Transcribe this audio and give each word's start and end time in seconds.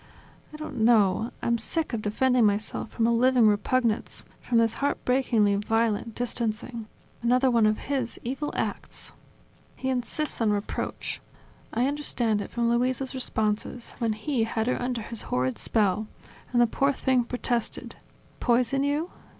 I 0.51 0.57
don't 0.57 0.77
know, 0.77 1.29
I'm 1.43 1.59
sick 1.59 1.93
of 1.93 2.01
defending 2.01 2.43
myself 2.43 2.89
from 2.89 3.05
a 3.05 3.11
living 3.11 3.47
repugnance, 3.47 4.23
from 4.41 4.57
this 4.57 4.77
heartbreakingly 4.81 5.57
violent 5.57 6.15
distancing, 6.15 6.87
another 7.21 7.51
one 7.51 7.67
of 7.67 7.77
his 7.81 8.19
evil 8.23 8.51
acts!... 8.55 9.13
He 9.75 9.89
insists 9.89 10.41
on 10.41 10.49
reproach: 10.49 11.21
I 11.71 11.85
understand 11.85 12.41
it 12.41 12.49
from 12.49 12.67
Luisa's 12.71 13.13
responses, 13.13 13.91
when 13.99 14.13
he 14.13 14.45
had 14.45 14.65
her 14.65 14.81
under 14.81 15.03
his 15.03 15.21
horrid 15.29 15.59
spell, 15.59 16.07
and 16.51 16.59
the 16.59 16.65
poor 16.65 16.93
thing 16.93 17.23
protested. 17.23 17.93
"Poison 18.39 18.83
you? 18.83 19.11